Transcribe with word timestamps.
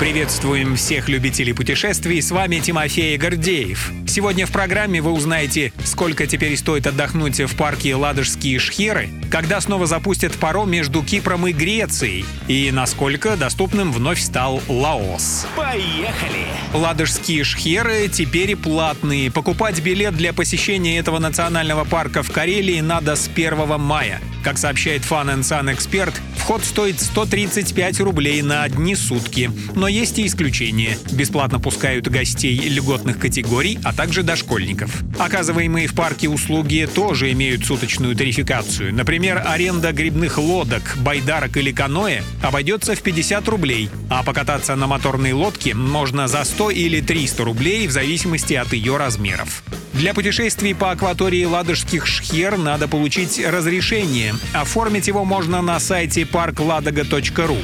Приветствуем 0.00 0.76
всех 0.76 1.10
любителей 1.10 1.52
путешествий, 1.52 2.22
с 2.22 2.30
вами 2.30 2.58
Тимофей 2.58 3.18
Гордеев. 3.18 3.92
Сегодня 4.08 4.46
в 4.46 4.50
программе 4.50 5.02
вы 5.02 5.12
узнаете, 5.12 5.74
сколько 5.84 6.26
теперь 6.26 6.56
стоит 6.56 6.86
отдохнуть 6.86 7.38
в 7.38 7.54
парке 7.54 7.94
Ладожские 7.94 8.58
Шхеры, 8.58 9.10
когда 9.30 9.60
снова 9.60 9.84
запустят 9.84 10.32
паром 10.32 10.70
между 10.70 11.02
Кипром 11.02 11.48
и 11.48 11.52
Грецией, 11.52 12.24
и 12.48 12.70
насколько 12.72 13.36
доступным 13.36 13.92
вновь 13.92 14.22
стал 14.22 14.62
Лаос. 14.68 15.46
Поехали! 15.54 16.46
Ладожские 16.72 17.44
Шхеры 17.44 18.08
теперь 18.08 18.56
платные. 18.56 19.30
Покупать 19.30 19.82
билет 19.82 20.16
для 20.16 20.32
посещения 20.32 20.98
этого 20.98 21.18
национального 21.18 21.84
парка 21.84 22.22
в 22.22 22.30
Карелии 22.32 22.80
надо 22.80 23.16
с 23.16 23.28
1 23.28 23.78
мая. 23.78 24.18
Как 24.42 24.56
сообщает 24.56 25.02
Fun 25.02 25.40
Sun 25.40 25.74
Эксперт, 25.74 26.18
вход 26.50 26.64
стоит 26.64 27.00
135 27.00 28.00
рублей 28.00 28.42
на 28.42 28.64
одни 28.64 28.96
сутки. 28.96 29.52
Но 29.76 29.86
есть 29.86 30.18
и 30.18 30.26
исключения. 30.26 30.98
Бесплатно 31.12 31.60
пускают 31.60 32.08
гостей 32.08 32.58
льготных 32.68 33.20
категорий, 33.20 33.78
а 33.84 33.92
также 33.92 34.24
дошкольников. 34.24 35.04
Оказываемые 35.16 35.86
в 35.86 35.94
парке 35.94 36.28
услуги 36.28 36.88
тоже 36.92 37.30
имеют 37.30 37.64
суточную 37.64 38.16
тарификацию. 38.16 38.92
Например, 38.92 39.40
аренда 39.46 39.92
грибных 39.92 40.38
лодок, 40.38 40.96
байдарок 40.96 41.56
или 41.56 41.70
каноэ 41.70 42.22
обойдется 42.42 42.96
в 42.96 43.00
50 43.00 43.46
рублей, 43.46 43.88
а 44.08 44.24
покататься 44.24 44.74
на 44.74 44.88
моторной 44.88 45.30
лодке 45.30 45.72
можно 45.76 46.26
за 46.26 46.42
100 46.42 46.70
или 46.72 47.00
300 47.00 47.44
рублей 47.44 47.86
в 47.86 47.92
зависимости 47.92 48.54
от 48.54 48.72
ее 48.72 48.96
размеров. 48.96 49.62
Для 49.92 50.14
путешествий 50.14 50.74
по 50.74 50.92
акватории 50.92 51.44
Ладожских 51.44 52.06
шхер 52.06 52.56
надо 52.56 52.88
получить 52.88 53.40
разрешение. 53.44 54.34
Оформить 54.54 55.08
его 55.08 55.24
можно 55.24 55.62
на 55.62 55.80
сайте 55.80 56.22
parkladога.ru. 56.22 57.58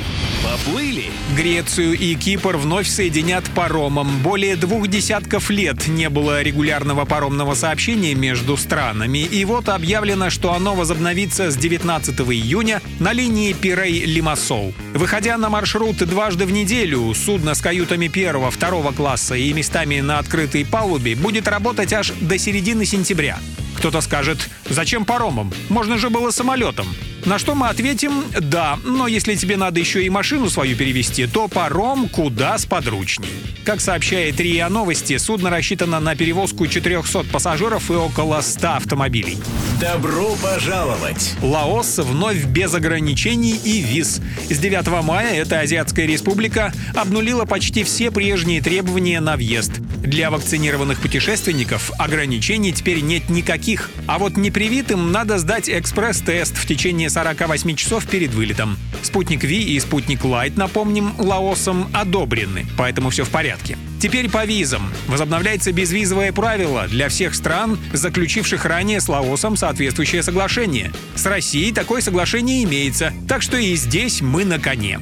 Поплыли? 0.47 1.11
Грецию 1.37 1.99
и 1.99 2.15
Кипр 2.15 2.57
вновь 2.57 2.87
соединят 2.89 3.43
паромом. 3.51 4.23
Более 4.23 4.55
двух 4.55 4.87
десятков 4.87 5.51
лет 5.51 5.89
не 5.89 6.09
было 6.09 6.41
регулярного 6.41 7.05
паромного 7.05 7.55
сообщения 7.55 8.15
между 8.15 8.57
странами. 8.57 9.19
И 9.19 9.45
вот 9.45 9.69
объявлено, 9.69 10.31
что 10.31 10.53
оно 10.53 10.77
возобновится 10.77 11.51
с 11.51 11.57
19 11.57 12.21
июня 12.21 12.81
на 13.01 13.13
линии 13.13 13.55
Пирей-Лимассол. 13.55 14.73
Выходя 14.95 15.37
на 15.37 15.49
маршрут 15.49 15.97
дважды 15.97 16.47
в 16.47 16.53
неделю, 16.53 17.13
судно 17.15 17.55
с 17.57 17.61
каютами 17.61 18.07
первого, 18.07 18.53
второго 18.53 18.93
класса 18.93 19.35
и 19.35 19.53
местами 19.53 19.99
на 19.99 20.21
открытой 20.21 20.65
палубе 20.65 21.17
будет 21.17 21.49
работать 21.49 21.93
аж 21.93 22.13
до 22.21 22.39
середины 22.39 22.87
сентября. 22.87 23.41
Кто-то 23.79 24.01
скажет, 24.01 24.49
зачем 24.69 25.05
паромом? 25.05 25.53
Можно 25.69 25.99
же 25.99 26.09
было 26.09 26.31
самолетом. 26.31 26.87
На 27.27 27.41
что 27.41 27.57
мы 27.57 27.69
ответим 27.69 28.23
«да», 28.41 28.79
но 28.85 29.09
если 29.09 29.35
тебе 29.35 29.57
надо 29.57 29.81
еще 29.81 30.05
и 30.05 30.09
машину 30.09 30.49
свою 30.49 30.77
перевести, 30.77 31.27
то 31.27 31.49
паром 31.49 32.09
куда 32.09 32.57
сподручней. 32.57 33.29
Как 33.65 33.81
сообщает 33.81 34.39
РИА 34.39 34.69
Новости, 34.69 35.17
судно 35.17 35.51
рассчитано 35.51 35.99
на 35.99 36.15
перевозку 36.15 36.69
400 36.69 37.25
пассажиров 37.25 37.91
и 37.91 37.95
около 37.95 38.41
100 38.41 38.69
автомобилей. 38.75 39.39
Добро 39.81 40.37
пожаловать! 40.37 41.35
Лаос 41.43 41.99
вновь 41.99 42.45
без 42.45 42.73
ограничений 42.75 43.59
и 43.63 43.81
виз. 43.81 44.21
С 44.49 44.59
9 44.59 44.87
мая 45.03 45.35
эта 45.35 45.59
Азиатская 45.59 46.07
республика 46.07 46.73
обнулила 46.95 47.45
почти 47.45 47.83
все 47.83 48.13
прежние 48.13 48.63
требования 48.63 49.19
на 49.19 49.35
въезд. 49.35 49.73
Для 49.97 50.31
вакцинированных 50.31 51.01
путешественников 51.01 51.91
ограничений 51.99 52.73
теперь 52.73 53.01
нет 53.01 53.29
никаких. 53.29 53.91
А 54.07 54.21
вот 54.21 54.37
непривитым 54.37 55.11
надо 55.11 55.39
сдать 55.39 55.69
экспресс-тест 55.69 56.57
в 56.57 56.65
течение 56.67 57.11
48 57.17 57.77
часов 57.77 58.07
перед 58.07 58.35
вылетом. 58.35 58.77
Спутник 59.03 59.43
Ви 59.43 59.63
и 59.63 59.81
спутник 59.81 60.23
Лайт, 60.23 60.59
напомним, 60.59 61.15
Лаосом 61.19 61.89
одобрены, 61.95 62.67
поэтому 62.77 63.09
все 63.09 63.25
в 63.25 63.31
порядке. 63.31 63.79
Теперь 64.01 64.31
по 64.31 64.45
визам. 64.45 64.93
Возобновляется 65.09 65.73
безвизовое 65.73 66.33
правило 66.33 66.87
для 66.89 67.09
всех 67.09 67.35
стран, 67.35 67.79
заключивших 67.93 68.65
ранее 68.65 69.01
с 69.01 69.09
Лаосом 69.09 69.57
соответствующее 69.57 70.23
соглашение. 70.23 70.93
С 71.15 71.25
Россией 71.27 71.73
такое 71.73 72.01
соглашение 72.01 72.65
имеется, 72.65 73.13
так 73.29 73.43
что 73.43 73.57
и 73.57 73.75
здесь 73.75 74.21
мы 74.21 74.45
на 74.45 74.59
коне. 74.59 75.01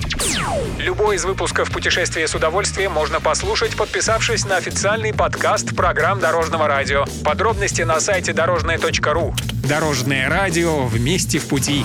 Любой 0.78 1.16
из 1.16 1.25
выпусков 1.25 1.71
«Путешествие 1.71 2.28
с 2.28 2.34
удовольствием» 2.34 2.93
можно 2.93 3.21
послушать, 3.21 3.77
подписавшись 3.77 4.44
на 4.44 4.56
официальный 4.56 5.12
подкаст 5.15 5.75
программ 5.75 6.21
Дорожного 6.21 6.69
радио. 6.69 7.05
Подробности 7.25 7.82
на 7.82 8.00
сайте 8.00 8.32
дорожное.ру. 8.32 9.34
Дорожное 9.69 10.28
радио 10.28 10.84
вместе 10.87 11.38
в 11.38 11.47
пути. 11.47 11.84